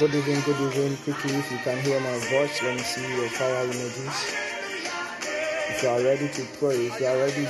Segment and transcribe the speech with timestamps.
[0.00, 0.96] Good evening, good evening.
[1.04, 4.32] Quickly, if you can hear my voice, let me see your fire emojis.
[5.68, 7.46] If you are ready to pray, if you are ready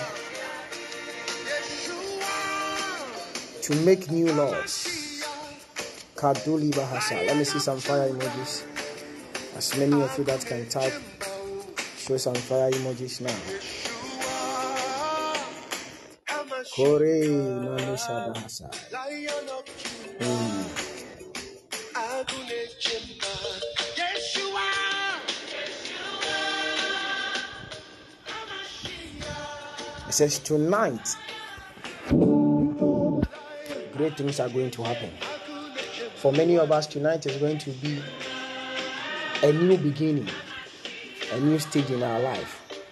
[3.63, 5.23] to make new laws,
[6.17, 7.25] Kaduli Bahasa.
[7.25, 8.65] Let me see some fire emojis.
[9.57, 10.95] As many of you that can type,
[11.99, 13.39] show some fire emojis now.
[16.75, 18.67] Kore Manisha Bahasa.
[22.23, 22.27] It
[30.11, 31.17] says tonight,
[33.97, 35.11] great things are going to happen.
[36.17, 38.03] For many of us, tonight is going to be
[39.43, 40.29] a new beginning,
[41.33, 42.83] a new stage in our life.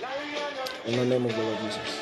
[0.87, 1.99] In the name of the Lord Jesus.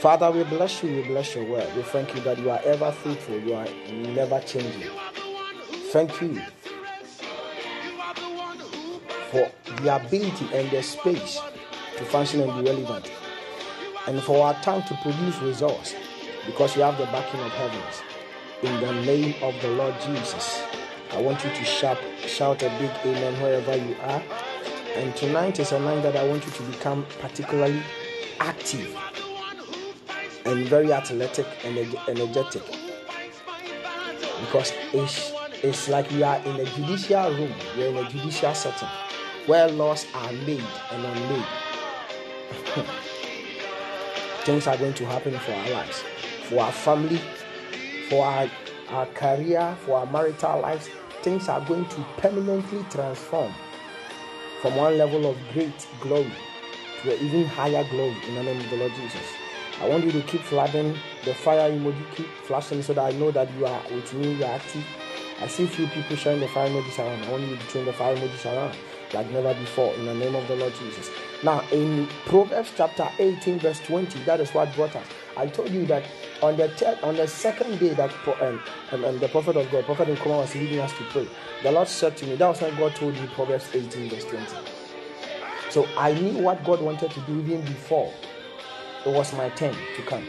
[0.00, 1.68] Father, we bless you, we bless your word.
[1.76, 4.90] We thank you that you are ever faithful, you are never changing.
[5.90, 6.38] Thank you
[9.30, 11.40] for the ability and the space
[11.96, 13.10] to function and be relevant,
[14.06, 15.94] and for our time to produce results
[16.44, 18.02] because you have the backing of heavens.
[18.62, 20.60] In the name of the Lord Jesus,
[21.12, 24.22] I want you to shout, shout a big amen wherever you are.
[24.94, 27.82] And tonight is a night that I want you to become particularly
[28.40, 28.94] active
[30.44, 31.78] and very athletic and
[32.08, 32.62] energetic
[34.40, 38.54] because it's, it's like we are in a judicial room, we are in a judicial
[38.54, 38.88] setting
[39.46, 40.62] where laws are made
[40.92, 41.46] and unmade.
[44.44, 46.04] Things are going to happen for our lives,
[46.44, 47.20] for our family,
[48.08, 48.48] for our,
[48.90, 50.88] our career, for our marital lives.
[51.22, 53.52] Things are going to permanently transform
[54.62, 56.32] from one level of great glory
[57.02, 59.26] to an even higher glory in the name of the Lord Jesus.
[59.80, 63.30] I want you to keep flooding the fire emoji, keep flashing so that I know
[63.30, 64.84] that you are with me, you are active.
[65.40, 67.24] I see few people sharing the fire emojis around.
[67.24, 68.76] I want you to turn the fire emojis around
[69.14, 71.10] like never before in the name of the Lord Jesus.
[71.42, 75.06] Now, in Proverbs chapter 18, verse 20, that is what brought us.
[75.36, 76.04] I told you that
[76.42, 78.60] on the third, on the second day that um,
[78.92, 81.28] um, um, the prophet of God, Prophet Nkrumah was leading us to pray,
[81.62, 84.46] the Lord said to me, that was when God told me Proverbs 18, verse 20.
[85.70, 88.12] So I knew what God wanted to do even before
[89.06, 90.24] it was my turn to come.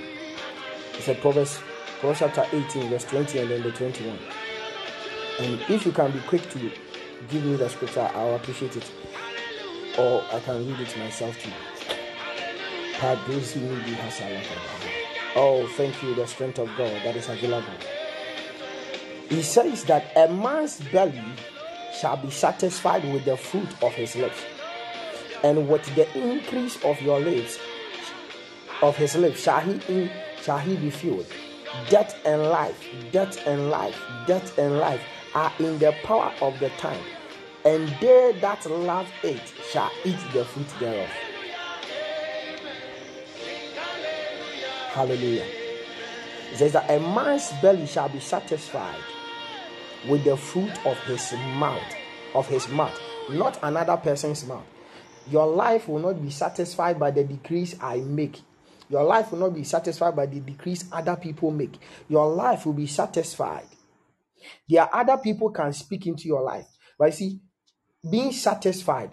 [0.94, 1.60] He said Proverbs,
[2.00, 4.18] Proverbs chapter 18, verse 20, and then the 21.
[5.40, 6.72] And if you can be quick to
[7.30, 8.92] give me the scripture, I'll appreciate it.
[9.98, 11.38] or I can read it myself
[13.00, 14.92] Nidi Hasalakaba.
[15.36, 17.72] Oh, thank you, the strength of God that is available.
[19.30, 21.24] He says that a man's belly
[21.98, 24.44] shall be satisfied with the fruit of his lips,
[25.44, 27.58] and with the increase of your lips,
[28.82, 31.28] of his lips, shall he in, shall he be filled.
[31.90, 35.02] Death and life, death and life, death and life
[35.36, 37.04] are in the power of the time,
[37.66, 41.10] and they that love it shall eat the fruit thereof.
[44.90, 45.46] Hallelujah.
[46.52, 49.04] It says that a man's belly shall be satisfied
[50.08, 51.82] with the fruit of his mouth,
[52.34, 54.66] of his mouth, not another person's mouth.
[55.30, 58.42] Your life will not be satisfied by the decrees I make.
[58.90, 61.78] Your life will not be satisfied by the decrees other people make.
[62.08, 63.66] Your life will be satisfied.
[64.68, 66.68] There are other people can speak into your life.
[66.98, 67.40] But you see,
[68.10, 69.12] being satisfied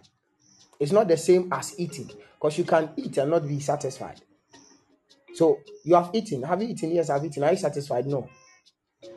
[0.78, 4.20] is not the same as eating because you can eat and not be satisfied.
[5.34, 6.42] So you have eaten.
[6.42, 6.92] Have you eaten?
[6.92, 7.44] Yes, I've eaten.
[7.44, 8.06] Are you satisfied?
[8.06, 8.28] No.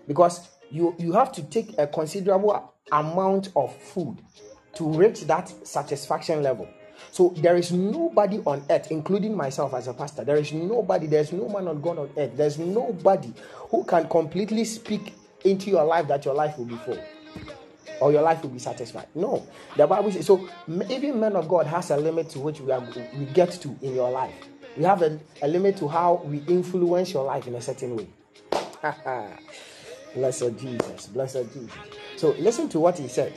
[0.08, 4.22] Because you you have to take a considerable amount of food
[4.74, 6.68] to reach that satisfaction level.
[7.12, 10.24] So there is nobody on earth, including myself as a pastor.
[10.24, 12.32] There is nobody, there's no man on God on earth.
[12.36, 13.34] There's nobody
[13.70, 17.00] who can completely speak into your life that your life will be full
[18.00, 19.08] or your life will be satisfied.
[19.16, 20.48] No, the Bible says so.
[20.90, 22.82] Even men of God has a limit to which we are
[23.18, 24.34] we get to in your life.
[24.78, 28.08] We have a, a limit to how we influence your life in a certain way.
[30.16, 31.72] blessed Jesus, blessed Jesus.
[32.18, 33.34] So listen to what he said.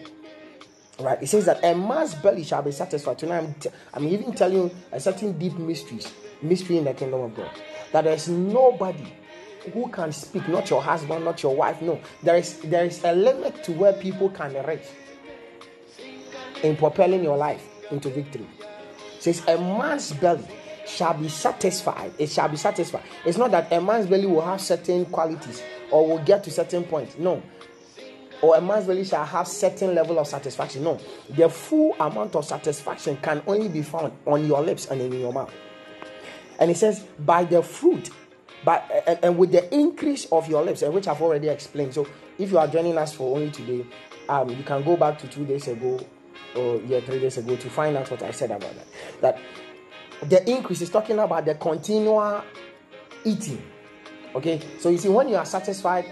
[1.01, 3.19] Right, it says that a man's belly shall be satisfied.
[3.19, 7.23] Tonight, I'm, t- I'm even telling you a certain deep mysteries, mystery in the kingdom
[7.23, 7.51] of God.
[7.93, 9.11] That there's nobody
[9.73, 11.81] who can speak, not your husband, not your wife.
[11.83, 14.87] No, there is there is a limit to where people can reach
[16.63, 18.47] in propelling your life into victory.
[19.17, 20.47] It says a man's belly
[20.87, 22.13] shall be satisfied.
[22.19, 23.03] It shall be satisfied.
[23.25, 26.85] It's not that a man's belly will have certain qualities or will get to certain
[26.85, 27.19] point.
[27.19, 27.43] No,
[28.43, 30.83] or a man's belly shall have certain level of satisfaction.
[30.83, 30.99] No,
[31.31, 35.33] the full amount of satisfaction can only be found on your lips and in your
[35.33, 35.53] mouth.
[36.59, 38.11] And it says, by the fruit,
[38.65, 41.95] by and, and with the increase of your lips, which I've already explained.
[41.95, 42.07] So
[42.39, 43.87] if you are joining us for only today,
[44.29, 46.01] um, you can go back to two days ago
[46.55, 48.87] or yeah, three days ago to find out what I said about that.
[49.21, 49.39] That
[50.29, 52.43] the increase is talking about the continual
[53.25, 53.63] eating.
[54.35, 56.07] Okay, so you see, when you are satisfied,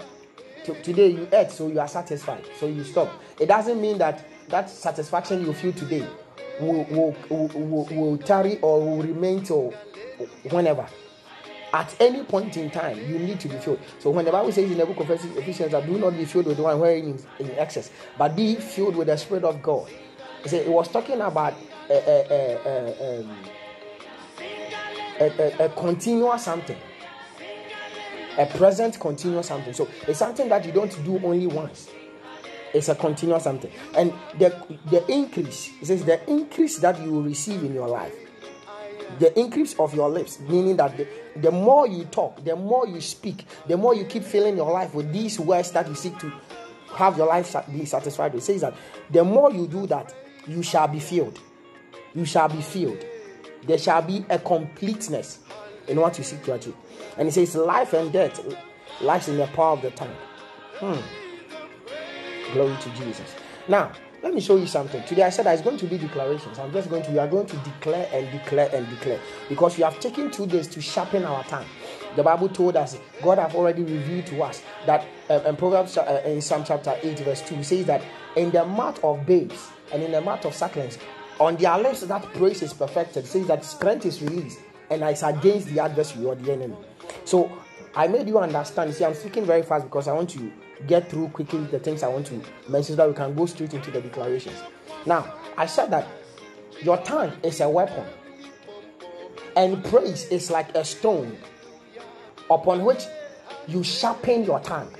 [0.65, 3.11] to, today you ate, so you are satisfied, so you stop.
[3.39, 6.07] It doesn't mean that that satisfaction you feel today
[6.59, 9.73] will will, will, will, will tarry or will remain till
[10.49, 10.87] whenever.
[11.73, 13.79] At any point in time, you need to be filled.
[13.99, 16.47] So when the Bible says in the book of Ephesians that do not be filled
[16.47, 19.89] with the wine wherein in, in excess, but be filled with the Spirit of God.
[20.43, 21.53] It it was talking about
[21.89, 23.37] a, a, a, a, um,
[25.19, 26.77] a, a, a continuous something
[28.37, 29.73] a present continuous something.
[29.73, 31.89] So it's something that you don't do only once.
[32.73, 33.71] It's a continuous something.
[33.95, 34.55] And the
[34.89, 38.15] the increase, it says the increase that you will receive in your life.
[39.19, 43.01] The increase of your lips, meaning that the, the more you talk, the more you
[43.01, 46.31] speak, the more you keep filling your life with these words that you seek to
[46.95, 48.43] have your life be satisfied with.
[48.43, 48.73] It says that
[49.09, 50.13] the more you do that,
[50.47, 51.39] you shall be filled.
[52.13, 53.05] You shall be filled.
[53.63, 55.39] There shall be a completeness
[55.87, 56.75] in what you seek to achieve.
[57.17, 58.43] And it says, life and death
[59.01, 60.15] lies in the power of the tongue.
[60.75, 62.53] Hmm.
[62.53, 63.35] Glory to Jesus.
[63.67, 63.91] Now,
[64.23, 65.03] let me show you something.
[65.03, 66.59] Today I said that it's going to be declarations.
[66.59, 69.83] I'm just going to, we are going to declare and declare and declare because we
[69.83, 71.65] have taken two days to sharpen our tongue.
[72.15, 76.21] The Bible told us, God have already revealed to us that uh, in Proverbs uh,
[76.25, 78.03] in Psalm chapter 8, verse 2, it says that
[78.35, 80.99] in the mouth of babes and in the mouth of sucklings,
[81.39, 84.59] on their lips that praise is perfected, says that strength is released
[84.91, 86.75] and it's against the adversary or the enemy.
[87.25, 87.51] So
[87.95, 88.91] I made you understand.
[88.91, 90.51] You see, I'm speaking very fast because I want to
[90.87, 92.33] get through quickly the things I want to
[92.69, 94.57] mention so that we can go straight into the declarations.
[95.05, 96.07] Now, I said that
[96.81, 98.05] your tongue is a weapon,
[99.55, 101.37] and praise is like a stone
[102.49, 103.03] upon which
[103.67, 104.93] you sharpen your tongue.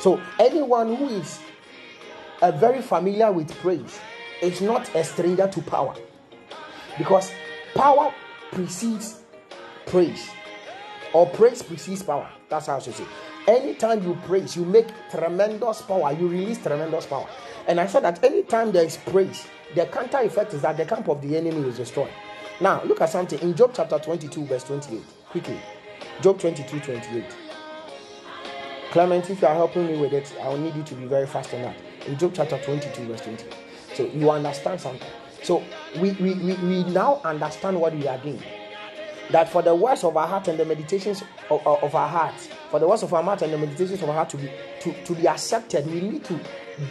[0.00, 1.38] So, anyone who is
[2.40, 4.00] uh, very familiar with praise
[4.42, 5.94] is not a stranger to power
[6.98, 7.30] because
[7.74, 8.12] power
[8.50, 9.22] precedes
[9.86, 10.30] praise
[11.12, 12.28] or praise precedes power.
[12.48, 13.04] That's how I should say.
[13.48, 17.26] Anytime you praise, you make tremendous power, you release tremendous power.
[17.66, 21.08] And I said that anytime there is praise, the counter effect is that the camp
[21.08, 22.10] of the enemy is destroyed.
[22.60, 25.02] Now, look at something in Job chapter 22, verse 28.
[25.30, 25.58] Quickly.
[26.20, 27.24] Job 22, 28.
[28.92, 31.26] Clement, if you are helping me with it, I will need you to be very
[31.26, 31.76] fast on that.
[32.06, 33.54] In Job chapter 22, verse 28.
[33.94, 35.08] So you understand something.
[35.42, 35.64] So
[35.98, 38.42] we, we, we, we now understand what we are doing.
[39.30, 42.48] That for the words of our heart and the meditations of, of, of our hearts,
[42.72, 45.04] for the words of our mouth and the meditations of our heart to be to,
[45.04, 46.40] to be accepted, we need to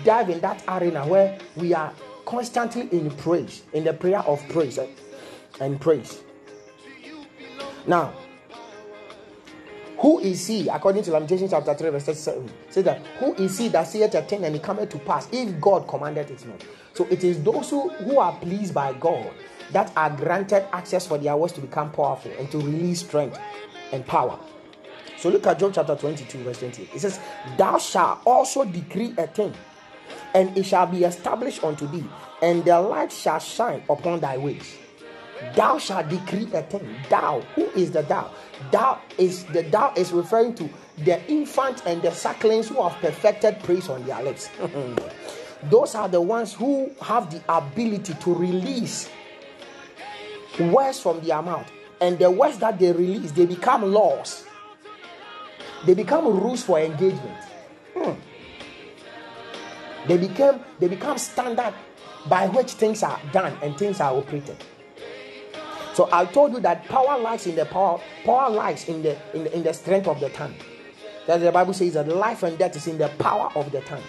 [0.04, 1.92] dive in that arena where we are
[2.24, 4.90] constantly in praise, in the prayer of praise and,
[5.60, 6.22] and praise.
[7.88, 8.14] Now,
[9.98, 13.68] who is he, according to Lamentations chapter 3, verse 7, says that who is he
[13.70, 16.64] that saith a thing and it cometh to pass if God commanded it not?
[16.94, 19.32] So it is those who, who are pleased by God
[19.72, 23.40] that are granted access for their words to become powerful and to release strength
[23.92, 24.40] and power.
[25.22, 26.96] So look at Job chapter 22, verse 28.
[26.96, 27.20] It says,
[27.56, 29.54] Thou shalt also decree a thing,
[30.34, 32.04] and it shall be established unto thee,
[32.42, 34.80] and the light shall shine upon thy ways.
[35.56, 36.96] Thou shalt decree a thing.
[37.08, 38.32] Thou, who is the thou?
[38.72, 43.60] Thou is the thou is referring to the infant and the sucklings who have perfected
[43.60, 44.50] praise on their lips.
[45.70, 49.08] Those are the ones who have the ability to release
[50.60, 54.48] words from their mouth, and the words that they release they become laws.
[55.86, 57.38] They become rules for engagement.
[57.96, 58.12] Hmm.
[60.08, 61.74] They become they become standard
[62.28, 64.58] by which things are done and things are operated.
[65.94, 69.44] So I told you that power lies in the power, power lies in the in
[69.44, 70.56] the, in the strength of the tongue.
[71.28, 74.04] That the Bible says that life and death is in the power of the tongue.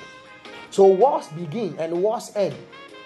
[0.70, 2.54] So wars begin and wars end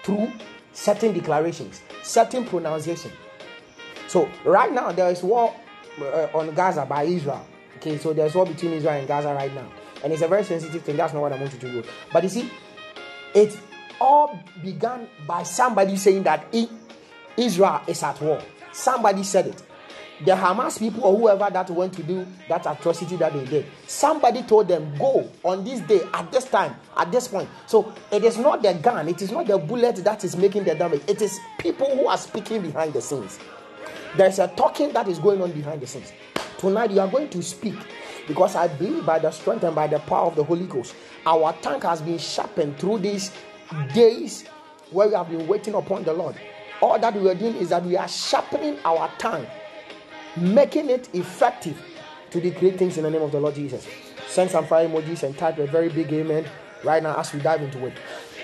[0.03, 0.31] through
[0.71, 3.11] certain declarations, certain pronunciation.
[4.07, 5.53] So right now there is war
[5.99, 7.45] uh, on Gaza by Israel.
[7.77, 9.67] Okay, so there's war between Israel and Gaza right now,
[10.03, 10.97] and it's a very sensitive thing.
[10.97, 11.83] That's not what I want to do.
[12.11, 12.51] But you see,
[13.35, 13.55] it
[14.01, 16.53] all began by somebody saying that
[17.37, 18.41] Israel is at war.
[18.71, 19.63] Somebody said it.
[20.25, 24.41] The Hamas people or whoever that went to do that atrocity that they did, somebody
[24.41, 27.47] told them, Go on this day, at this time, at this point.
[27.67, 30.73] So it is not the gun, it is not the bullet that is making the
[30.73, 33.37] damage, it is people who are speaking behind the scenes.
[34.15, 36.11] There's a talking that is going on behind the scenes.
[36.57, 37.75] Tonight, you are going to speak
[38.27, 41.53] because I believe by the strength and by the power of the Holy Ghost, our
[41.61, 43.31] tongue has been sharpened through these
[43.93, 44.45] days
[44.91, 46.35] where we have been waiting upon the Lord.
[46.81, 49.45] All that we are doing is that we are sharpening our tongue,
[50.35, 51.79] making it effective
[52.31, 53.87] to decree things in the name of the Lord Jesus.
[54.27, 56.45] Send some fire emojis and type a very big amen
[56.83, 57.93] right now as we dive into it.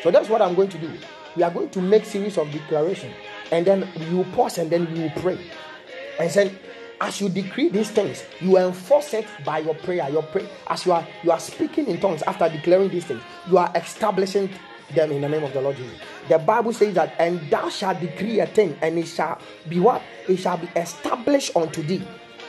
[0.04, 0.91] So that's what I'm going to do.
[1.36, 3.12] We are going to make series of declaration,
[3.52, 5.39] and then we will pause and then we will pray.
[6.19, 6.60] And then
[7.03, 10.09] as you decree these things, you enforce it by your prayer.
[10.09, 13.57] Your pray as you are you are speaking in tongues after declaring these things, you
[13.57, 14.49] are establishing
[14.95, 15.99] them in the name of the Lord Jesus.
[16.29, 20.01] The Bible says that, and thou shalt decree a thing, and it shall be what?
[20.29, 22.01] It shall be established unto thee.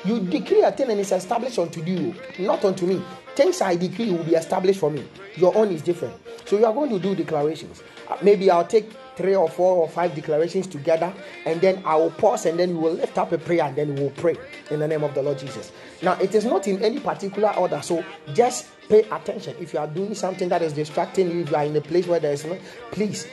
[0.05, 3.03] You decree a thing and it's established unto you, not unto me.
[3.35, 5.09] Things I decree will be established for me.
[5.37, 6.15] Your own is different.
[6.45, 7.83] So you are going to do declarations.
[8.09, 11.13] Uh, Maybe I'll take three or four or five declarations together,
[11.47, 13.95] and then I will pause, and then we will lift up a prayer, and then
[13.95, 14.37] we will pray
[14.71, 15.73] in the name of the Lord Jesus.
[16.03, 19.57] Now, it is not in any particular order, so just pay attention.
[19.61, 22.07] If you are doing something that is distracting you, if you are in a place
[22.07, 22.59] where there is no,
[22.91, 23.27] please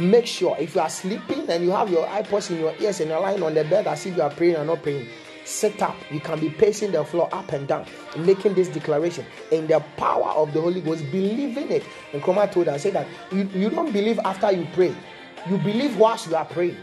[0.00, 3.10] make sure if you are sleeping and you have your iPods in your ears and
[3.10, 5.08] you're lying on the bed as if you are praying or not praying,
[5.48, 5.96] sit up.
[6.10, 7.86] You can be pacing the floor up and down,
[8.18, 11.84] making this declaration in the power of the Holy Ghost, believing it.
[12.12, 14.94] Nkrumah told us, say that you, you don't believe after you pray,
[15.48, 16.76] you believe whilst you are praying.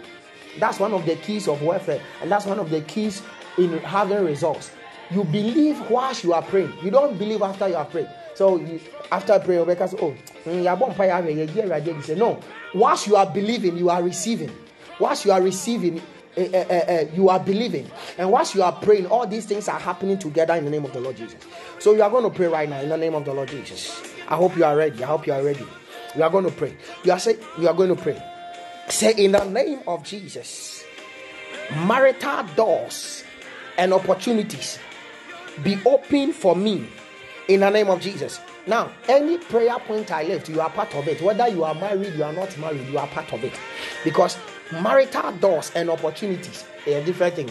[0.60, 3.22] That's one of the keys of warfare, and that's one of the keys
[3.58, 4.72] in having results.
[5.12, 6.74] You believe whilst you are praying.
[6.82, 8.08] You don't believe after you are praying.
[8.34, 8.80] So you,
[9.12, 12.18] after prayer, Rebecca says, "Oh, mm, yeah, bon, fire, yeah, yeah, yeah, yeah." He said,
[12.18, 12.40] "No.
[12.74, 14.52] Whilst you are believing, you are receiving.
[15.00, 16.02] Whilst you are receiving,
[16.36, 19.68] eh, eh, eh, eh, you are believing, and whilst you are praying, all these things
[19.68, 21.40] are happening together in the name of the Lord Jesus.
[21.80, 24.02] So you are going to pray right now in the name of the Lord Jesus.
[24.28, 25.04] I hope you are ready.
[25.04, 25.66] I hope you are ready.
[26.16, 26.76] You are going to pray.
[27.04, 28.22] You are say you are going to pray.
[28.88, 30.84] Say in the name of Jesus,
[31.86, 33.24] marital doors
[33.78, 34.80] and opportunities
[35.64, 36.88] be open for me
[37.48, 38.40] in the name of Jesus.
[38.68, 41.22] Now, any prayer point I left, you are part of it.
[41.22, 43.54] Whether you are married, you are not married, you are part of it.
[44.04, 44.38] Because
[44.72, 47.50] marital doors and opportunities a different thing.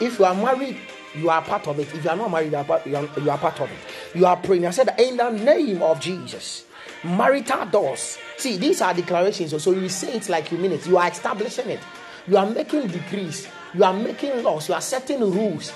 [0.00, 0.78] If you are married,
[1.14, 1.92] you are part of it.
[1.94, 3.78] If you are not married, you are part, you are, you are part of it.
[4.14, 4.66] You are praying.
[4.66, 6.66] I said, in the name of Jesus,
[7.02, 8.18] marital doors.
[8.36, 9.62] See, these are declarations.
[9.62, 10.86] So you say it like you mean it.
[10.86, 11.80] You are establishing it.
[12.26, 13.48] You are making decrees.
[13.74, 14.68] You are making laws.
[14.68, 15.72] You are setting rules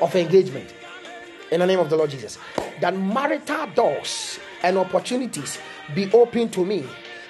[0.00, 0.74] of engagement
[1.50, 2.38] in the name of the Lord Jesus.
[2.80, 5.58] That marital doors and opportunities
[5.94, 6.84] be open to me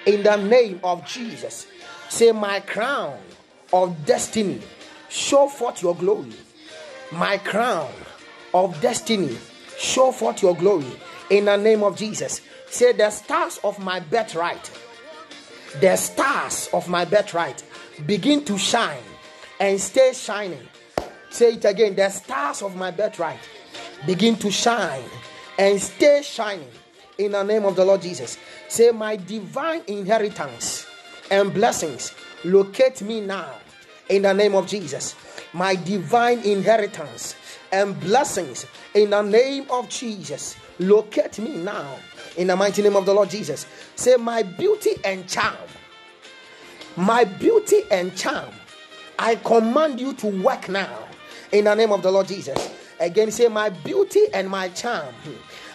[0.06, 1.66] in the name of Jesus.
[2.12, 3.18] Say, My crown
[3.72, 4.60] of destiny,
[5.08, 6.34] show forth your glory.
[7.10, 7.90] My crown
[8.52, 9.38] of destiny,
[9.78, 10.92] show forth your glory
[11.30, 12.42] in the name of Jesus.
[12.68, 14.70] Say, The stars of my birthright
[15.80, 17.64] the stars of my birthright
[18.04, 19.02] begin to shine
[19.58, 20.68] and stay shining.
[21.30, 23.40] Say it again the stars of my birthright
[24.06, 25.08] begin to shine
[25.58, 26.68] and stay shining
[27.16, 28.36] in the name of the Lord Jesus.
[28.68, 30.86] Say, My divine inheritance
[31.32, 32.12] and blessings
[32.44, 33.50] locate me now
[34.10, 35.16] in the name of Jesus.
[35.54, 37.34] My divine inheritance
[37.72, 41.96] and blessings in the name of Jesus locate me now
[42.36, 43.66] in the mighty name of the Lord Jesus.
[43.96, 45.56] Say, My beauty and charm,
[46.96, 48.50] my beauty and charm,
[49.18, 51.08] I command you to work now
[51.50, 52.70] in the name of the Lord Jesus.
[53.00, 55.14] Again, say, My beauty and my charm,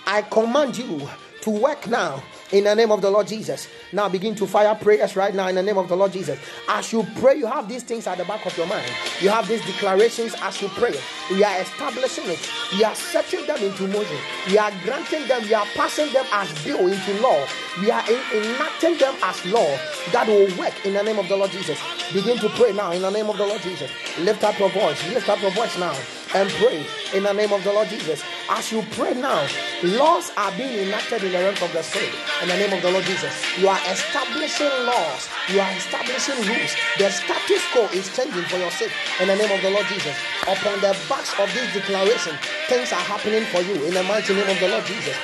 [0.05, 1.09] I command you
[1.41, 3.67] to work now in the name of the Lord Jesus.
[3.91, 6.39] Now begin to fire prayers right now in the name of the Lord Jesus.
[6.67, 8.89] As you pray, you have these things at the back of your mind.
[9.21, 10.95] You have these declarations as you pray.
[11.31, 12.49] We are establishing it.
[12.77, 14.17] We are setting them into motion.
[14.47, 15.43] We are granting them.
[15.43, 17.45] We are passing them as bill into law.
[17.79, 19.77] We are enacting them as law
[20.11, 21.79] that will work in the name of the Lord Jesus.
[22.13, 23.91] Begin to pray now in the name of the Lord Jesus.
[24.19, 25.05] Lift up your voice.
[25.13, 25.95] Lift up your voice now
[26.35, 28.23] and pray in the name of the Lord Jesus.
[28.49, 29.45] As you pray now,
[29.83, 32.91] laws are being enacted in the realm of the spirit in the name of the
[32.91, 33.33] Lord Jesus.
[33.59, 36.71] You are establishing laws, you are establishing rules.
[36.97, 40.15] The status quo is changing for your sake in the name of the Lord Jesus.
[40.43, 42.39] Upon the backs of this declaration,
[42.71, 45.17] things are happening for you in the mighty name of the Lord Jesus.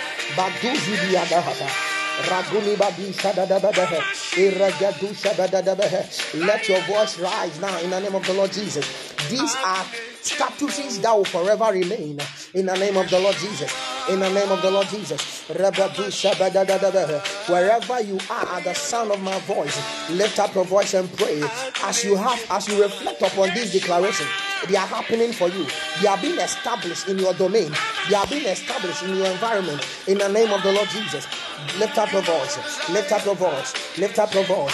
[6.36, 8.86] Let your voice rise now in the name of the Lord Jesus.
[9.30, 9.86] These are
[10.24, 12.18] statuses that will forever remain
[12.54, 13.74] in the name of the Lord Jesus.
[14.10, 15.44] In the name of the Lord Jesus.
[17.48, 19.78] Wherever you are at the sound of my voice,
[20.12, 21.42] lift up your voice and pray
[21.84, 24.28] as you have as you reflect upon this declaration.
[24.70, 25.66] They are happening for you.
[26.02, 27.72] They are being established in your domain.
[28.10, 29.86] They are being established in your environment.
[30.08, 31.28] In the name of the Lord Jesus.
[31.80, 32.90] Lift up your voice.
[32.90, 33.98] Lift up your voice.
[33.98, 34.74] Lift up your voice.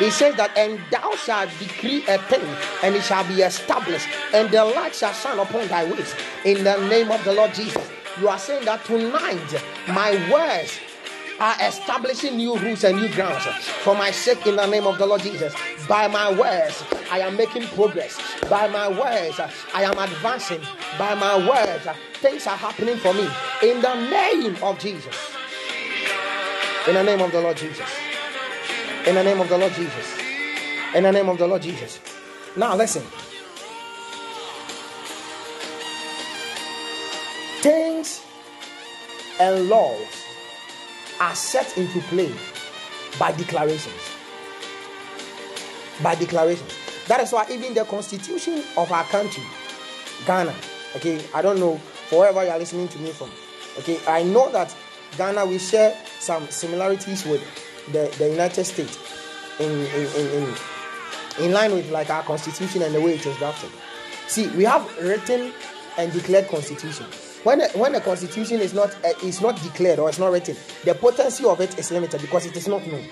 [0.00, 2.42] he says that, and thou shalt decree a thing,
[2.82, 6.14] and it shall be established, and the light shall shine upon thy ways.
[6.44, 7.86] In the name of the Lord Jesus,
[8.18, 10.80] you are saying that tonight, my words
[11.38, 13.44] are establishing new rules and new grounds
[13.82, 15.54] for my sake in the name of the Lord Jesus.
[15.86, 18.18] By my words, I am making progress.
[18.48, 19.38] By my words,
[19.74, 20.60] I am advancing.
[20.98, 23.28] By my words, things are happening for me
[23.62, 25.14] in the name of Jesus.
[26.88, 28.09] In the name of the Lord Jesus.
[29.06, 30.18] In the name of the Lord Jesus.
[30.94, 32.00] In the name of the Lord Jesus.
[32.56, 33.02] Now listen.
[37.62, 38.22] Things
[39.38, 40.06] and laws
[41.18, 42.30] are set into play
[43.18, 43.94] by declarations.
[46.02, 46.74] By declarations.
[47.08, 49.42] That is why even the constitution of our country,
[50.26, 50.54] Ghana,
[50.96, 53.30] okay, I don't know wherever you are listening to me from.
[53.78, 54.74] Okay, I know that
[55.16, 57.42] Ghana we share some similarities with
[57.92, 58.98] the, the United States
[59.58, 60.54] in in, in, in
[61.40, 63.70] in line with like our constitution and the way it is drafted.
[64.26, 65.52] See, we have written
[65.98, 67.06] and declared constitution.
[67.42, 70.56] When a, when a constitution is not uh, is not declared or it's not written,
[70.84, 73.04] the potency of it is limited because it is not known.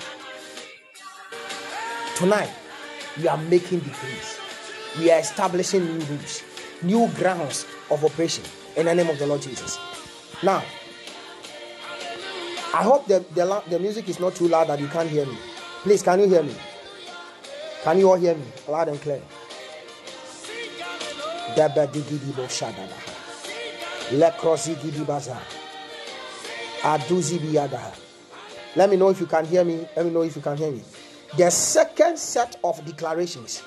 [2.16, 2.50] Tonight,
[3.16, 4.38] we are making decrees.
[4.98, 6.42] We are establishing new rules,
[6.82, 8.44] new grounds of operation
[8.76, 9.78] in the name of the Lord Jesus.
[10.42, 10.62] Now,
[12.74, 15.38] I hope the, the, the music is not too loud that you can't hear me.
[15.83, 16.54] Please, can you hear me?
[17.83, 19.22] Can you all hear me loud and clear?
[21.57, 22.35] Digidi
[25.07, 25.38] baza.
[26.83, 27.38] Aduzi.
[28.76, 29.88] Let me know if you can hear me.
[29.96, 30.83] Let me know if you can hear me.
[31.37, 33.62] The second set of declarations.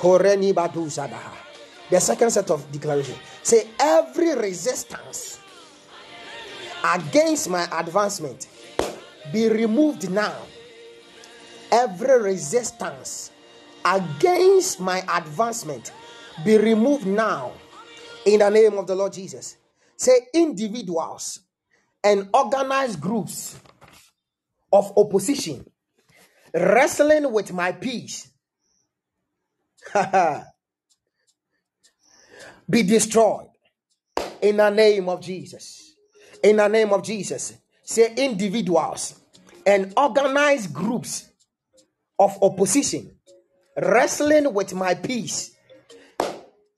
[0.00, 3.18] The second set of declarations.
[3.42, 5.41] Say every resistance
[6.84, 8.48] against my advancement
[9.32, 10.36] be removed now.
[11.70, 13.30] Every resistance
[13.84, 15.92] against my advancement
[16.44, 17.52] be removed now
[18.26, 19.56] in the name of the Lord Jesus.
[19.96, 21.40] Say individuals
[22.04, 23.58] and organized groups
[24.72, 25.64] of opposition
[26.54, 28.30] wrestling with my peace
[32.70, 33.48] be destroyed
[34.40, 35.81] in the name of Jesus.
[36.42, 37.54] In the name of Jesus.
[37.82, 39.20] Say individuals
[39.66, 41.28] and organized groups
[42.18, 43.10] of opposition
[43.76, 45.56] wrestling with my peace,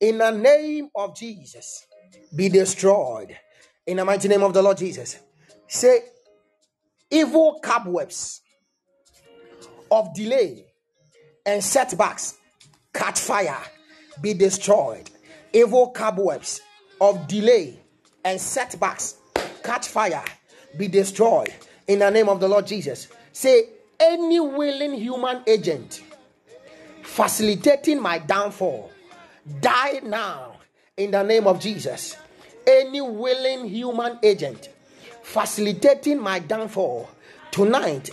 [0.00, 1.86] in the name of Jesus,
[2.34, 3.36] be destroyed.
[3.86, 5.18] In the mighty name of the Lord Jesus.
[5.66, 6.00] Say,
[7.10, 8.40] evil cobwebs
[9.90, 10.66] of delay
[11.44, 12.38] and setbacks
[12.92, 13.58] catch fire,
[14.20, 15.10] be destroyed.
[15.52, 16.60] Evil cobwebs
[17.00, 17.78] of delay
[18.24, 19.16] and setbacks
[19.64, 20.22] catch fire,
[20.76, 21.52] be destroyed.
[21.88, 23.08] In the name of the Lord Jesus.
[23.32, 26.02] Say, any willing human agent
[27.02, 28.92] facilitating my downfall,
[29.60, 30.56] die now
[30.96, 32.16] in the name of Jesus.
[32.66, 34.70] Any willing human agent
[35.22, 37.10] facilitating my downfall
[37.50, 38.10] tonight,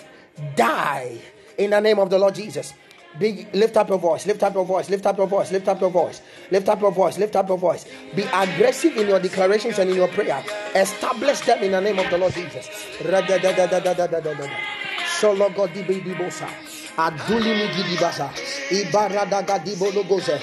[0.56, 1.20] die
[1.58, 2.74] in the name of the Lord Jesus.
[3.20, 5.82] Big, lift up your voice, lift up your voice, lift up your voice, lift up
[5.82, 7.86] your voice, lift up your voice, lift up your voice.
[8.16, 10.44] Be aggressive in your declarations and in your prayer.
[10.76, 12.70] Establish them in the name of the Lord Jesus.
[15.20, 15.84] Solo God di
[16.98, 18.30] Adulimi Gidibasa.
[18.70, 20.40] Ibaradaga di Bologoze.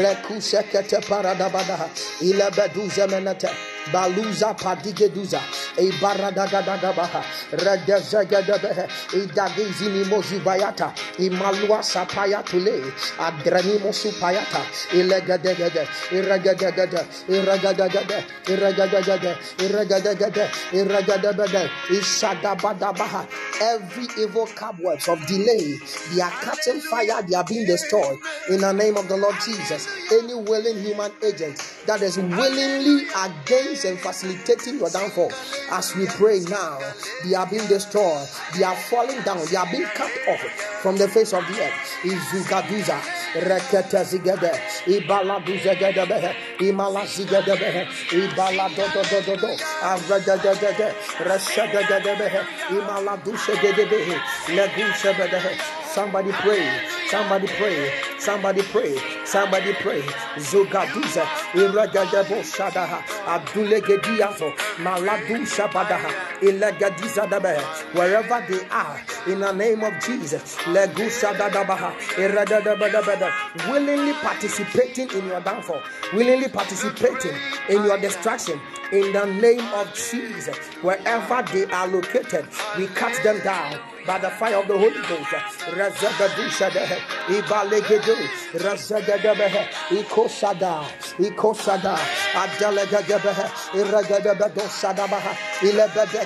[0.00, 1.88] Rekuse kete parada badaha.
[2.22, 3.48] Ile beduze menete.
[3.92, 5.40] Baluza padigeduza.
[5.78, 7.22] Ibarada gada gabaha.
[7.52, 8.86] Redezegedebehe.
[9.14, 10.92] Idagizini mozubayata.
[11.18, 12.82] Imalua sapaya tule.
[13.18, 14.62] Adrenimo supayata.
[14.94, 15.88] Ilegedegede.
[16.12, 17.06] Iregedegede.
[17.28, 18.24] Iregedegede.
[18.48, 19.36] Iregedegede.
[19.58, 20.50] Iregedegede.
[20.72, 21.70] Iregedegede.
[21.90, 23.26] Ishadabadabaha.
[23.60, 25.78] Every evil cobwebs of delay,
[26.14, 28.18] they are catching fire, they are being destroyed
[28.50, 29.81] in the name of the Lord Jesus.
[30.12, 35.32] Any willing human agent that is willingly against and facilitating your downfall,
[35.70, 36.78] as we pray now,
[37.24, 40.40] they are being destroyed, they are falling down, they are being cut off
[40.82, 41.72] from the face of the earth.
[42.02, 43.00] Izugaduza,
[43.34, 44.52] rekete zigede,
[44.86, 52.40] ibala duzegede behe, imala zigede behe, ibala do do do do do, avregedegede, reshegede behe,
[52.70, 55.58] imala dusegede behe, legusebede.
[55.92, 56.66] Somebody pray,
[57.10, 57.92] somebody pray,
[58.24, 58.94] Somebody pray.
[59.24, 60.02] Somebody pray.
[60.38, 61.26] Zogaduza.
[61.54, 63.02] Iragadaboshadaha.
[63.26, 64.52] Abdulegediazo.
[64.78, 66.31] Maladu badaha
[67.92, 70.56] wherever they are, in the name of Jesus,
[73.68, 75.80] willingly participating in your downfall,
[76.12, 77.36] willingly participating
[77.68, 78.60] in your destruction,
[78.92, 84.30] in the name of Jesus, wherever they are located, we cut them down by the
[84.30, 85.30] fire of the Holy Ghost.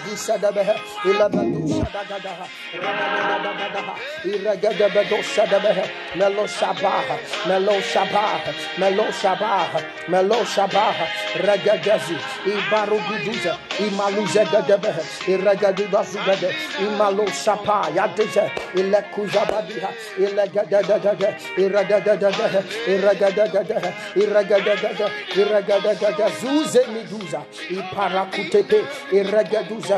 [0.06, 5.84] Radisa Dabeha, Ilabadusa Dagadaha, Radadaha, Iragadabadosa Dabeha,
[6.16, 11.06] Melo Shabaha, Melo Shabaha, Melo Shabaha, Melo Shabaha,
[11.42, 12.16] Ragadazi,
[12.46, 27.42] Ibaruguduza, Imaluza Gadabeha, Iragadibazugade, Imalo Shapa, Yadiza, Ilakuzabadiha, Ilagadadada, Iragadadada, Iragadadada, Iragadadada, Iragadadada, Zuze Miduza,
[27.70, 29.95] Iparakutepe, Iragaduza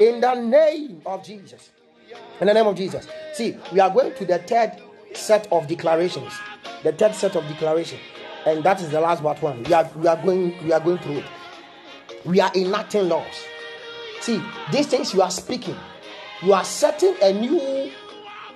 [0.00, 1.70] in the name of Jesus.
[2.40, 3.06] In the name of Jesus.
[3.34, 4.80] See, we are going to the third
[5.14, 6.32] set of declarations.
[6.82, 7.98] The third set of declaration.
[8.46, 9.62] And that is the last but one.
[9.64, 11.24] We are we are going we are going through it.
[12.24, 13.44] We are enacting laws.
[14.20, 15.76] See, these things you are speaking,
[16.42, 17.90] you are setting a new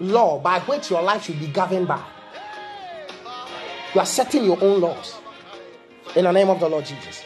[0.01, 2.03] law by which your life should be governed by.
[3.95, 5.17] You are setting your own laws
[6.17, 7.25] in the name of the Lord Jesus.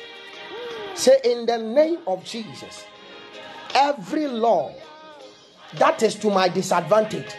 [0.94, 2.84] Say, in the name of Jesus,
[3.76, 4.74] every law
[5.78, 7.32] that is to my disadvantage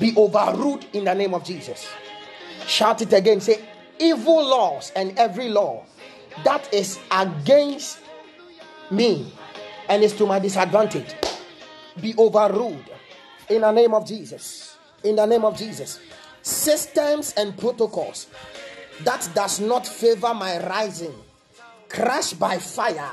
[0.00, 1.88] be overruled in the name of Jesus.
[2.66, 3.40] Shout it again.
[3.40, 3.64] Say,
[3.98, 5.84] evil laws and every law
[6.44, 8.00] that is against
[8.90, 9.32] me
[9.88, 11.14] and is to my disadvantage
[12.00, 12.90] be overruled
[13.48, 14.76] in the name of Jesus.
[15.04, 16.00] In the name of Jesus.
[16.42, 18.26] Systems and protocols
[19.02, 21.14] that does not favor my rising
[21.88, 23.12] crash by fire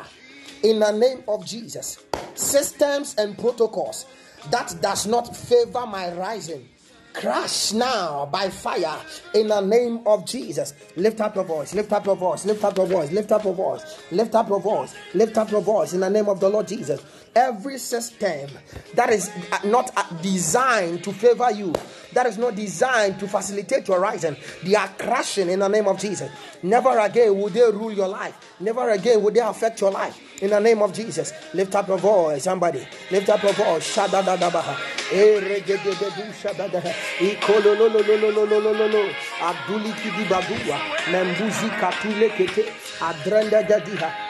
[0.64, 2.04] in the name of Jesus.
[2.36, 4.06] Systems and protocols
[4.50, 6.68] that does not favor my rising
[7.14, 8.98] crash now by fire
[9.34, 10.74] in the name of Jesus.
[10.96, 13.54] Lift up your voice, lift up your voice, lift up your voice, lift up your
[13.54, 16.68] voice, lift up your voice, lift up your voice in the name of the Lord
[16.68, 17.02] Jesus.
[17.34, 18.50] Every system
[18.96, 19.32] that is
[19.64, 19.92] not
[20.22, 21.74] designed to favor you,
[22.14, 25.98] that is not designed to facilitate your rising, they are crashing in the name of
[25.98, 26.30] Jesus.
[26.62, 30.50] Never again will they rule your life, never again will they affect your life in
[30.50, 31.32] the name of Jesus.
[31.54, 33.96] Lift up your voice, somebody, lift up your voice.
[33.96, 34.76] Shadadadabaha.
[35.12, 36.94] Eregedebedu shadadaha.
[37.20, 39.10] Ikolololololololololo.
[39.42, 40.80] Abduli kidibadua.
[41.12, 42.66] Membuzi katule kete.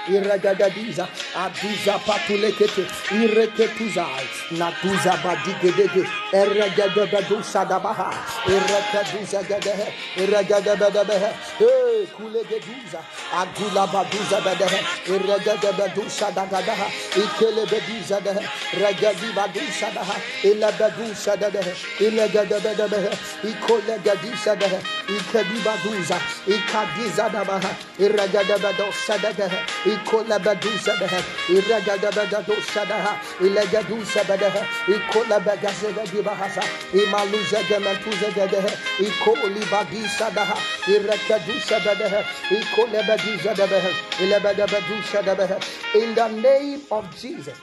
[0.10, 1.08] Iragadiza
[1.44, 2.84] aduza patulekete
[3.22, 4.06] ireketuza
[4.52, 8.08] natuza badigedege eregedebedusadabaha
[8.48, 9.88] irekeduzagedehe
[10.24, 11.30] iregedebedebehe
[11.62, 13.00] Eh, kulegeduza
[13.42, 14.80] agulabaduzabedehe
[15.14, 16.88] iregedebedusadagadaha
[17.24, 18.44] ikelebeduzadehe
[18.82, 21.74] regedibadusadaha ilebedusadedehe
[22.06, 23.12] ilegedebedebehe
[23.50, 24.80] ikolegedisadehe
[25.18, 26.18] ikedibaduza
[26.56, 29.60] ikadizadabaha iregedebedosadedehe
[29.94, 34.62] ikolebeduzadehe iregedebededosadeha ilegedusabedehe
[34.96, 36.64] ikolebegazegedibahasa
[37.04, 38.72] imaluzegementuzegedehe
[39.08, 42.26] ikolibadisadaha irekedusabedehe
[42.60, 43.92] ikolebedizadebehe
[44.24, 45.56] ilebedebedusadebehe
[46.02, 47.58] in the name of Jesus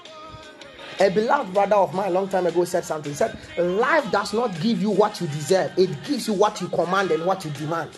[1.01, 3.13] a beloved brother of mine a long time ago said something.
[3.13, 6.69] He said, Life does not give you what you deserve, it gives you what you
[6.69, 7.91] command and what you demand.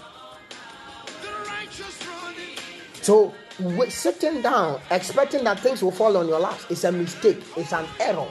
[3.01, 7.43] So, wa- sitting down, expecting that things will fall on your lap is a mistake,
[7.57, 8.29] it's an error.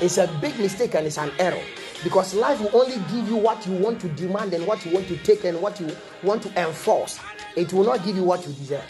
[0.00, 1.60] It's a big mistake and it's an error
[2.04, 5.08] because life will only give you what you want to demand and what you want
[5.08, 5.88] to take and what you
[6.22, 7.18] want to enforce.
[7.56, 8.84] It will not give you what you deserve.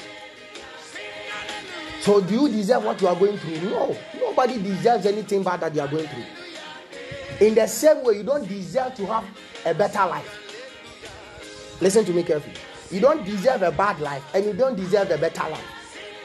[2.01, 3.61] So, do you deserve what you are going through?
[3.71, 7.47] No, nobody deserves anything bad that you are going through.
[7.47, 9.25] In the same way, you don't deserve to have
[9.65, 11.77] a better life.
[11.81, 12.55] Listen to me carefully.
[12.91, 15.65] You don't deserve a bad life and you don't deserve a better life.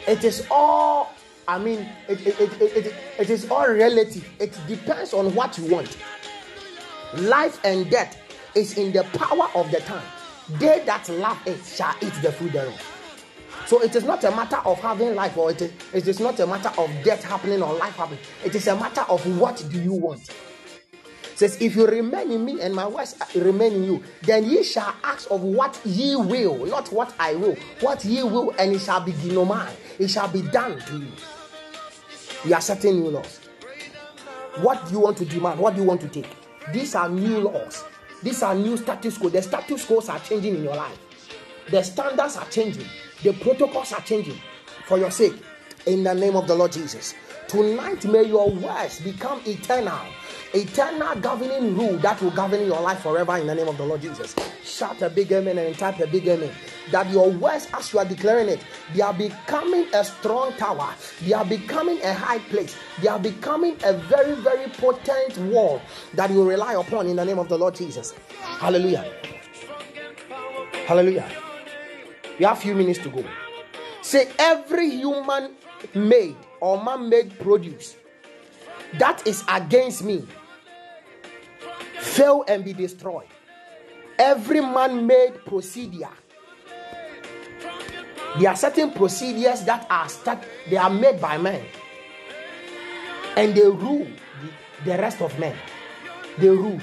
[0.08, 1.12] It is all,
[1.47, 4.28] I mean, it, it, it, it, it, is all relative.
[4.39, 5.97] It depends on what you want.
[7.15, 8.17] Life and death
[8.56, 10.04] is in the power of the tongue.
[10.60, 12.82] They that love it shall eat the fruit thereof.
[13.65, 16.40] So it is not a matter of having life or it is, it is not
[16.40, 18.19] a matter of death happening or life happening.
[18.44, 20.29] It is a matter of what do you want.
[21.36, 24.94] Says, if you remain in me and my words remain in you, then ye shall
[25.04, 27.56] ask of what ye will, not what I will.
[27.81, 29.71] What ye will, and it shall be ginomai.
[29.98, 31.12] It shall be done to you.
[32.46, 33.40] We are setting new laws.
[34.58, 35.60] What do you want to demand?
[35.60, 36.29] What do you want to take?
[36.71, 37.84] These are new laws.
[38.21, 39.29] These are new status quo.
[39.29, 41.00] The status quos are changing in your life.
[41.69, 42.86] The standards are changing.
[43.23, 44.38] The protocols are changing
[44.86, 45.34] for your sake.
[45.86, 47.15] In the name of the Lord Jesus.
[47.48, 50.00] Tonight, may your words become eternal.
[50.56, 54.01] Eternal governing rule that will govern your life forever in the name of the Lord
[54.01, 54.35] Jesus.
[54.63, 56.51] Shout a big amen and type a big amen.
[56.91, 58.60] That your words, as you are declaring it,
[58.93, 60.93] they are becoming a strong tower.
[61.25, 62.75] They are becoming a high place.
[63.01, 65.81] They are becoming a very, very potent wall
[66.13, 68.13] that you rely upon in the name of the Lord Jesus.
[68.60, 69.12] Hallelujah.
[70.85, 71.27] Hallelujah.
[72.37, 73.25] We have few minutes to go.
[74.04, 75.56] Say every human
[75.95, 77.95] made or man made produce
[78.99, 80.25] that is against me
[82.04, 83.27] fail and be destroyed.
[84.19, 86.10] Every man made procedure.
[88.39, 91.63] There are certain procedures that are stuck, they are made by men
[93.35, 94.08] and they rule
[94.85, 95.56] the, the rest of men.
[96.37, 96.79] They rule.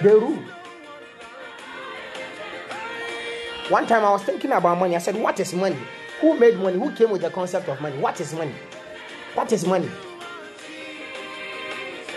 [0.00, 0.42] They rule.
[3.68, 4.96] One time I was thinking about money.
[4.96, 5.78] I said, What is money?
[6.20, 6.78] Who made money?
[6.78, 7.98] Who came with the concept of money?
[7.98, 8.54] What is money?
[9.34, 9.90] What is money?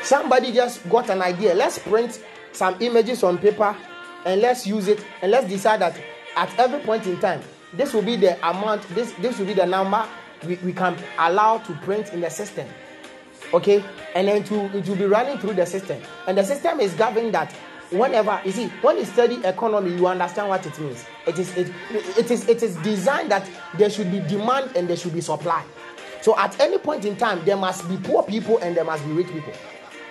[0.07, 1.53] Somebody just got an idea.
[1.53, 3.75] Let's print some images on paper
[4.23, 5.99] and let's use it and let's decide that
[6.37, 7.41] at every point in time,
[7.73, 10.07] this will be the amount, this, this will be the number
[10.45, 12.65] we, we can allow to print in the system.
[13.53, 13.83] Okay?
[14.15, 16.01] And then to, it will be running through the system.
[16.25, 17.51] And the system is governed that
[17.89, 21.71] whenever you see when you study economy you understand what it means it is it,
[22.17, 25.63] it is it is designed that there should be demand and there should be supply
[26.21, 29.13] so at any point in time there must be poor people and there must be
[29.13, 29.53] rich people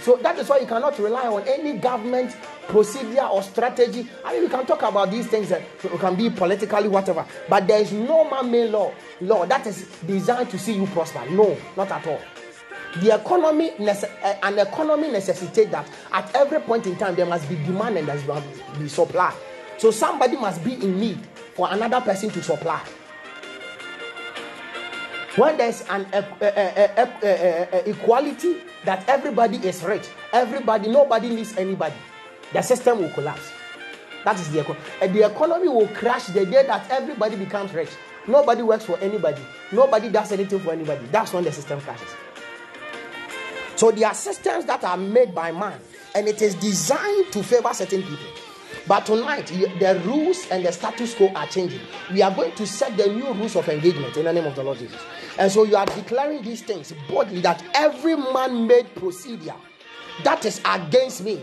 [0.07, 2.31] so that is why you cannot rely on any government
[2.69, 4.09] procedure or strategy.
[4.25, 7.67] I mean we can talk about these things eh, that can be politically whatever but
[7.67, 11.29] there is no man-made law law that is designed to see you prosper.
[11.31, 12.21] No not at all.
[13.01, 17.57] The economy uh, an economy necessitates that at every point in time there must be
[17.57, 18.47] demand and there must
[18.79, 19.35] be supply.
[19.77, 21.19] So somebody must be in need
[21.57, 22.81] for another person to supply.
[25.35, 28.57] When there's an e- e- e- e- e- e- e- equality
[28.87, 30.09] that everybody is rich.
[30.33, 31.97] Everybody nobody needs anybody.
[32.53, 33.51] The system will collapse.
[34.25, 34.81] That is the economy
[35.13, 37.91] the economy will crash the day that everybody becomes rich.
[38.27, 39.43] Nobody works for anybody.
[39.71, 41.07] Nobody does anything for anybody.
[41.13, 42.09] That's when the system crashes.
[43.77, 45.79] So there are systems that are made by man,
[46.15, 48.27] and it is designed to favor certain people.
[48.87, 51.81] But tonight, the rules and the status quo are changing.
[52.13, 54.63] We are going to set the new rules of engagement in the name of the
[54.63, 55.01] Lord Jesus.
[55.39, 59.55] And so you are declaring these things boldly that every man-made procedure
[60.23, 61.43] that is against me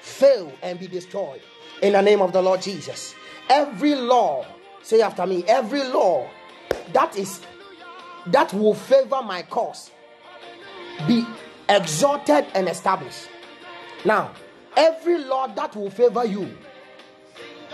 [0.00, 1.40] fail and be destroyed
[1.82, 3.14] in the name of the Lord Jesus.
[3.48, 4.44] Every law,
[4.82, 6.28] say after me, every law
[6.92, 7.40] that is
[8.26, 9.90] that will favor my cause
[11.06, 11.26] be
[11.68, 13.28] exalted and established.
[14.04, 14.32] Now,
[14.76, 16.56] every law that will favor you,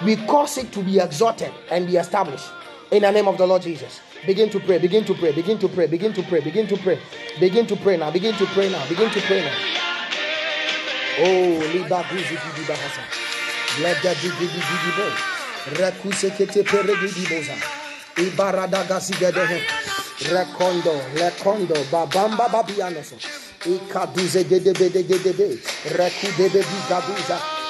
[0.05, 2.47] we cause it to be exalted and be established
[2.91, 4.01] in the name of the Lord Jesus.
[4.27, 6.99] Begin to pray, begin to pray, begin to pray, begin to pray, begin to pray,
[7.39, 9.55] begin to pray now, begin to pray now, begin to pray now.
[11.21, 12.03] Oh, liba
[12.67, 13.03] bahasa.
[13.83, 15.07] Lega di gidi gidi bo.
[15.79, 17.55] Rekuse kete pere gidi boza.
[18.17, 19.63] Ibarada gasi gedehe.
[20.31, 23.17] Rekondo, lekondo, babamba babianoso.
[23.67, 25.59] Ikaduze gede bede gede be.
[25.95, 27.58] Reku debe di gabuza.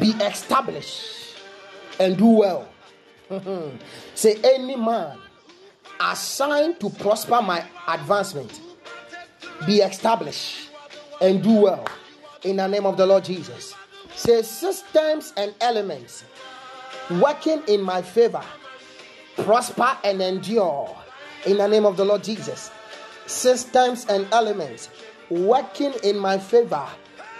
[0.00, 1.36] be established
[1.98, 2.68] and do well.
[4.14, 5.18] Say, any man
[6.00, 8.60] assigned to prosper my advancement
[9.66, 10.70] be established
[11.20, 11.86] and do well
[12.42, 13.74] in the name of the Lord Jesus.
[14.14, 16.24] Say, systems and elements
[17.10, 18.42] working in my favor
[19.36, 20.94] prosper and endure
[21.46, 22.70] in the name of the Lord Jesus.
[23.26, 24.90] Systems and elements
[25.30, 26.86] working in my favor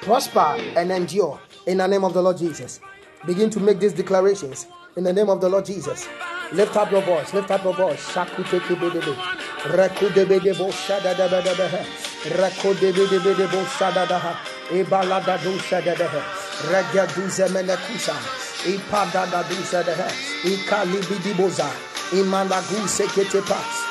[0.01, 2.81] prosper and endure in the name of the Lord Jesus.
[3.27, 6.09] Begin to make these declarations in the name of the Lord Jesus.
[6.53, 8.05] Lift up your voice, lift up your voice.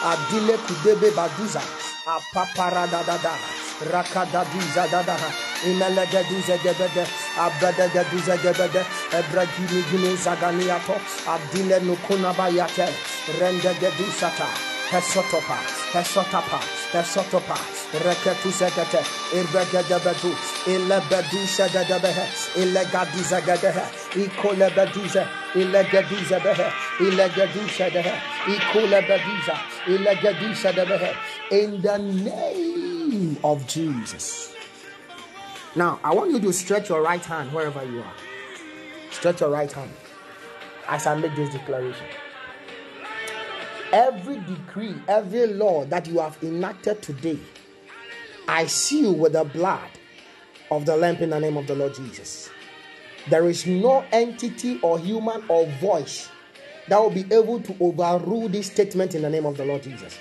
[0.03, 1.90] Adile kudebe baduza.
[2.05, 3.33] Apapara da da da.
[3.91, 5.29] Rakada duza da da ha.
[5.65, 7.05] Imele de duze debede.
[7.37, 8.81] Abede de duze debede.
[9.13, 10.95] Ebragini gine zaganiato.
[11.27, 12.87] Adile nukuna bayate.
[13.39, 14.47] Rende de dusata.
[14.91, 15.57] Hesotopa.
[15.93, 16.59] Hesotapa.
[16.91, 17.55] Hesotopa.
[18.03, 19.01] Reketu segete.
[19.37, 20.31] Irbegedebedu.
[20.67, 22.25] Ilebedu segedebehe.
[22.55, 23.85] Ilegadize gedehe.
[24.15, 25.23] Ikolebeduze.
[25.55, 26.67] Ilegedize behe.
[26.99, 28.21] Ilegedu sedehe.
[31.51, 34.55] In the name of Jesus.
[35.75, 38.13] Now, I want you to stretch your right hand wherever you are.
[39.11, 39.91] Stretch your right hand
[40.87, 42.05] as I make this declaration.
[43.91, 47.37] Every decree, every law that you have enacted today,
[48.47, 49.89] I seal with the blood
[50.71, 52.49] of the Lamb in the name of the Lord Jesus.
[53.29, 56.29] There is no entity or human or voice
[56.87, 60.17] that will be able to overrule this statement in the name of the Lord Jesus.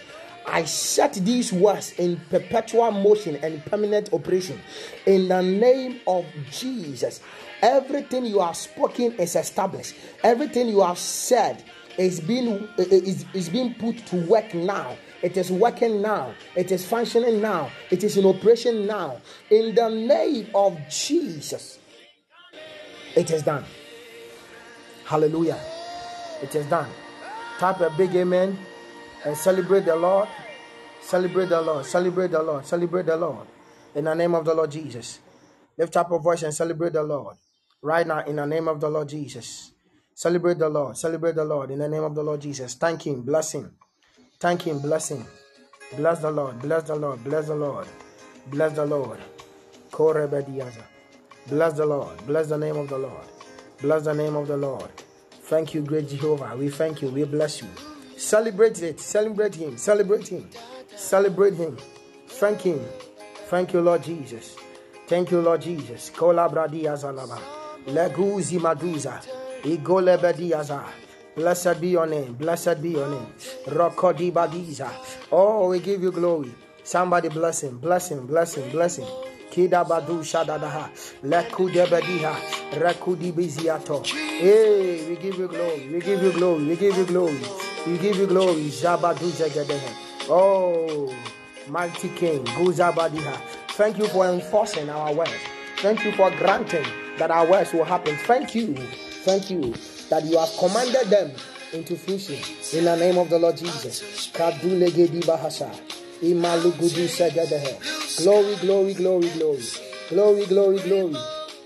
[0.46, 4.60] I set these words in perpetual motion and permanent operation
[5.06, 7.20] in the name of Jesus.
[7.62, 9.94] Everything you have spoken is established.
[10.24, 11.62] Everything you have said
[11.98, 14.96] is being is, is being put to work now.
[15.22, 16.34] It is working now.
[16.56, 17.70] It is functioning now.
[17.90, 19.20] It is in operation now.
[19.50, 21.78] In the name of Jesus,
[23.14, 23.64] it is done.
[25.04, 25.60] Hallelujah.
[26.42, 26.88] It is done.
[27.58, 28.58] Type a big amen
[29.24, 30.28] and celebrate the Lord.
[31.02, 31.84] Celebrate the Lord.
[31.86, 32.66] Celebrate the Lord.
[32.66, 33.46] Celebrate the Lord.
[33.94, 35.18] In the name of the Lord Jesus.
[35.76, 37.36] Lift up your voice and celebrate the Lord.
[37.82, 39.72] Right now, in the name of the Lord Jesus.
[40.14, 40.96] Celebrate the Lord.
[40.96, 41.70] Celebrate the Lord.
[41.70, 42.74] In the name of the Lord Jesus.
[42.74, 43.22] Thank Him.
[43.22, 43.74] Bless Him.
[44.38, 44.80] Thank Him.
[44.80, 45.24] Bless Him.
[45.96, 46.60] Bless the Lord.
[46.60, 47.24] Bless the Lord.
[47.24, 47.86] Bless the Lord.
[48.46, 49.18] Bless the Lord.
[49.90, 50.84] Korebediaza.
[51.48, 52.26] Bless the Lord.
[52.26, 53.26] Bless the name of the Lord.
[53.80, 54.90] Bless the name of the Lord.
[55.44, 56.54] Thank you, great Jehovah.
[56.56, 57.08] We thank you.
[57.08, 57.68] We bless you.
[58.20, 59.00] Celebrate it.
[59.00, 59.78] Celebrate Him.
[59.78, 60.46] Celebrate Him.
[60.94, 61.78] Celebrate Him.
[62.28, 62.80] Thank Him.
[63.48, 64.56] Thank you, Lord Jesus.
[65.06, 66.10] Thank you, Lord Jesus.
[66.10, 67.38] Kola bradiaza laba.
[67.86, 69.22] Leguzi maduza.
[69.64, 70.84] Igole bediaza.
[71.34, 72.34] Blessed be your name.
[72.34, 73.32] Blessed be your name.
[73.66, 74.90] Rokodi badiza.
[75.32, 76.52] Oh, we give you glory.
[76.84, 77.78] Somebody bless him.
[77.78, 78.26] Bless him.
[78.26, 78.70] Bless him.
[78.70, 79.06] Bless him.
[79.50, 80.90] Kida badu shadadaha.
[81.24, 82.36] Lekude bediha.
[82.72, 84.04] Rekudi biziato.
[84.06, 85.88] Hey, we give you glory.
[85.90, 86.64] We give you glory.
[86.64, 87.69] We give you glory.
[87.86, 88.68] We give you glory.
[88.70, 89.92] Zabadu zegedehe.
[90.28, 91.14] Oh,
[91.68, 92.44] mighty King.
[92.44, 93.36] Guzabadiha.
[93.70, 95.30] Thank you for enforcing our words.
[95.78, 96.84] Thank you for granting
[97.18, 98.16] that our words will happen.
[98.26, 98.74] Thank you.
[99.24, 99.74] Thank you
[100.10, 101.32] that you have commanded them
[101.72, 102.36] into fruition.
[102.78, 104.30] In the name of the Lord Jesus.
[108.22, 109.62] Glory, glory, glory, glory.
[110.10, 111.16] Glory, glory, glory.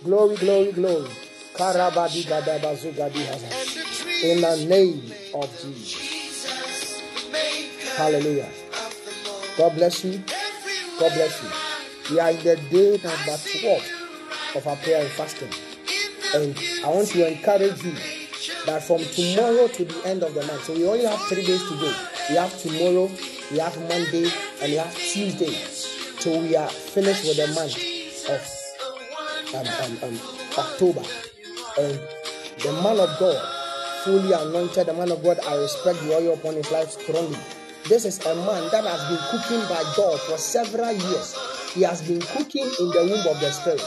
[0.04, 1.10] Glory, glory, glory.
[1.54, 3.93] Karabadi gadabazugadi haza.
[4.25, 5.03] In the name
[5.35, 6.99] of Jesus.
[7.95, 8.49] Hallelujah.
[9.59, 10.22] God bless you.
[10.99, 11.51] God bless you.
[12.11, 15.51] We are in the day number 12 of our prayer and fasting.
[16.35, 17.93] And I want to encourage you
[18.64, 21.62] that from tomorrow to the end of the month, so we only have three days
[21.62, 21.95] to go.
[22.31, 23.11] We have tomorrow,
[23.53, 24.31] we have Monday,
[24.62, 25.53] and we have Tuesday.
[25.53, 27.77] So we are finished with the month
[28.31, 28.41] of
[29.55, 30.18] um, um, um,
[30.57, 31.03] October.
[31.79, 32.01] And
[32.62, 33.53] the man of God,
[34.05, 37.38] fully anointed, the man of God, I respect the oil upon his life strongly.
[37.88, 41.34] This is a man that has been cooking by God for several years.
[41.72, 43.82] He has been cooking in the womb of the Spirit.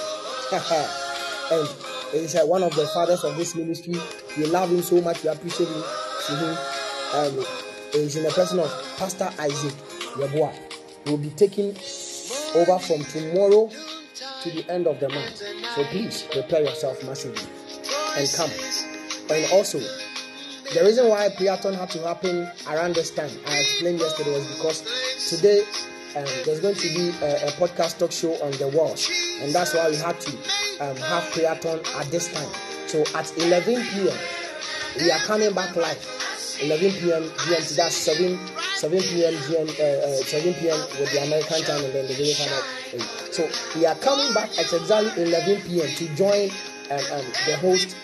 [1.51, 1.68] and
[2.11, 3.95] he's uh, one of the fathers of this ministry.
[4.38, 5.24] We love him so much.
[5.24, 5.84] We appreciate him.
[6.26, 6.57] To him.
[7.13, 7.45] Um,
[7.91, 9.74] he's in the person of Pastor Isaac
[10.15, 10.53] Yeboah.
[11.05, 11.70] He will be taking
[12.55, 13.70] over from tomorrow
[14.43, 15.38] to the end of the month.
[15.38, 17.47] So please prepare yourself massively
[18.18, 18.51] and come.
[19.30, 19.80] And also,
[20.74, 24.82] the reason why Prayerthon had to happen around this time, I explained yesterday, was because
[25.30, 25.61] today
[26.15, 29.09] um, there's going to be a, a podcast talk show on the walls,
[29.41, 30.32] and that's why we had to
[30.82, 32.49] um, have Prayerthon at this time.
[32.88, 34.18] So at 11 p.m.,
[34.97, 36.13] we are coming back live.
[36.61, 37.24] 11 p.m.
[37.24, 38.39] GMT, that's 7
[38.78, 39.34] 7 p.m.
[39.34, 40.80] GM, uh, uh, 7 p.m.
[40.99, 43.34] with the American time and then the video time at 8.
[43.34, 45.88] So we are coming back at exactly 11 p.m.
[45.88, 46.49] to join
[46.89, 47.95] um, um, the host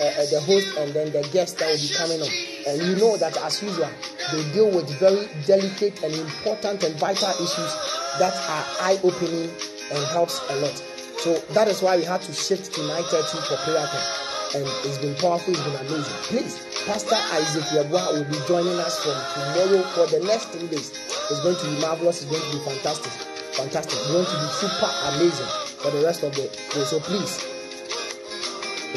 [0.00, 2.32] uh, uh, the host and then the guest that will be coming on.
[2.66, 3.88] And you know that as usual,
[4.32, 7.72] they deal with very delicate and important and vital issues
[8.18, 9.50] that are eye-opening
[9.92, 10.76] and helps a lot.
[11.20, 14.08] So that is why we had to shift to 9:30 for prayer time.
[14.56, 16.16] And it's been powerful, it's been amazing.
[16.32, 20.90] Please, Pastor Isaac Yeboah will be joining us from tomorrow for the next three days.
[21.30, 23.12] It's going to be marvelous, it's going to be fantastic.
[23.52, 23.98] Fantastic.
[24.00, 25.46] It's going to be super amazing
[25.76, 26.84] for the rest of the day.
[26.84, 27.59] So please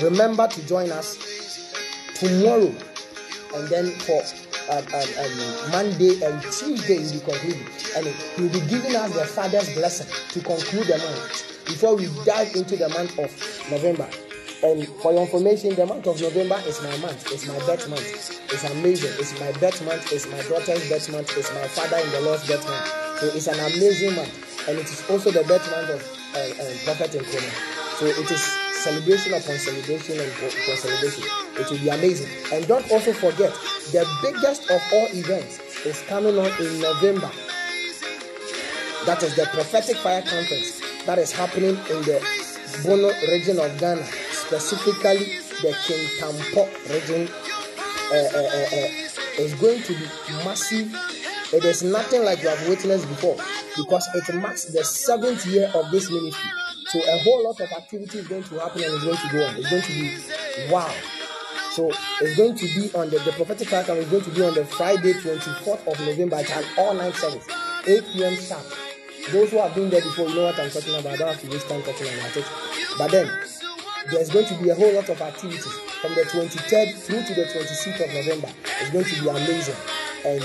[0.02, 1.18] remember to join us
[2.16, 2.74] tomorrow
[3.56, 4.22] and then for
[5.72, 7.68] Monday and Tuesday will be concluded
[7.98, 12.08] and he will be giving us the Father's blessing to conclude the month before we
[12.26, 13.30] dive into the month of
[13.72, 14.08] November.
[14.64, 17.30] And for your information, the month of November is my month.
[17.32, 18.39] It's my birth month.
[18.52, 19.12] It's amazing.
[19.20, 20.12] It's my birth month.
[20.14, 21.38] It's my daughter's birth month.
[21.38, 23.20] It's my father in the Lord's birth month.
[23.20, 24.70] So it's an amazing month.
[24.70, 26.02] And it is also the birth month of
[26.36, 28.00] uh, uh, Prophet Nkrumah.
[28.00, 31.24] So it is celebration upon celebration and upon celebration.
[31.56, 32.28] It will be amazing.
[32.52, 33.52] And don't also forget,
[33.96, 37.32] the biggest of all events is coming on in November.
[39.06, 42.20] That is the prophetic fire conference that is happening in the
[42.84, 47.30] Bono region of Ghana, specifically the Kintampo region.
[48.12, 49.04] Uh, uh, uh, uh,
[49.40, 50.06] is going to be
[50.46, 50.94] massive.
[51.52, 53.38] It is nothing like you have witnessed before
[53.76, 56.52] because it marks the seventh year of this ministry.
[56.88, 59.46] So a whole lot of activity is going to happen and it's going to go
[59.46, 59.56] on.
[59.58, 60.94] It's going to be wow.
[61.72, 64.54] So it's going to be on the, the prophetic camp is going to be on
[64.54, 67.48] the Friday, 24th of November at an all night service,
[67.88, 68.36] 8 p.m.
[68.36, 68.64] sharp.
[69.32, 71.14] Those who have been there before, you know what I'm talking about.
[71.14, 72.46] I don't have to waste time talking about it.
[72.98, 73.28] But then
[74.12, 75.66] there's going to be a whole lot of activities
[76.02, 78.50] from the 23rd through to the 26th of November.
[78.82, 79.76] It's going to be amazing.
[80.26, 80.44] And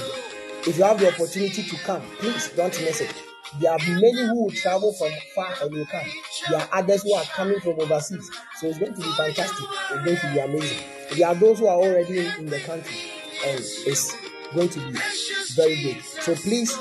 [0.67, 3.28] if you have the opportunity to come, please don't miss it.
[3.61, 6.07] There are many who will travel from far and will come.
[6.51, 8.31] There are others who are coming from overseas.
[8.57, 9.67] So it's going to be fantastic.
[9.91, 10.85] It's going to be amazing.
[11.17, 12.97] There are those who are already in, in the country.
[13.47, 14.15] And it's
[14.55, 14.99] going to be
[15.55, 16.03] very good.
[16.03, 16.79] So please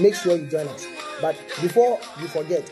[0.00, 0.86] make sure you join us.
[1.20, 2.68] But before you forget,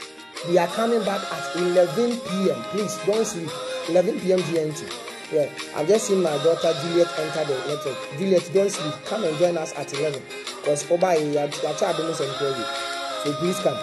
[0.48, 2.62] we are coming back at 11 p.m.
[2.70, 3.50] Please don't sleep.
[3.88, 4.40] 11 p.m.
[4.40, 5.06] GMT.
[5.32, 8.18] Yeah, I've just seen my daughter Juliet enter the network.
[8.18, 8.94] Juliet, don't sleep.
[9.04, 10.20] Come and join us at 11.
[10.56, 12.89] Because Oba, you're almost encouraged.
[13.24, 13.76] So please come.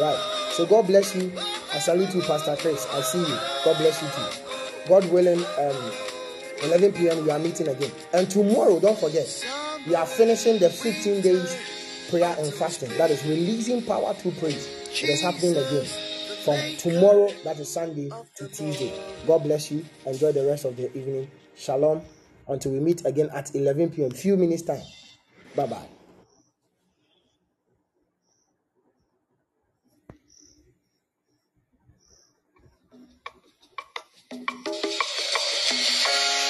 [0.00, 0.18] Right.
[0.52, 1.32] So God bless you.
[1.72, 2.86] I salute you, Pastor Chris.
[2.92, 3.38] I see you.
[3.64, 4.88] God bless you too.
[4.88, 5.92] God willing, um,
[6.64, 7.24] 11 p.m.
[7.24, 7.92] we are meeting again.
[8.12, 9.26] And tomorrow, don't forget,
[9.86, 11.56] we are finishing the 15 days
[12.10, 12.90] prayer and fasting.
[12.96, 14.66] That is releasing power through praise.
[14.90, 15.84] It is happening again
[16.44, 18.92] from tomorrow, that is Sunday, to Tuesday.
[19.26, 19.84] God bless you.
[20.06, 21.30] Enjoy the rest of the evening.
[21.56, 22.02] Shalom.
[22.46, 24.10] Until we meet again at 11 p.m.
[24.10, 24.82] Few minutes time.
[25.54, 25.97] Bye bye.